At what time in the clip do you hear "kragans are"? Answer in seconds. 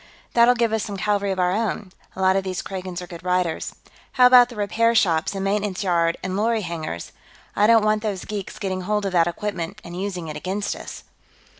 2.63-3.05